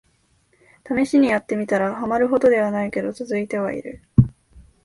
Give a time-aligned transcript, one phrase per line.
[0.83, 4.01] ためしにやってみたら、ハマるほどではないけど続いてはいる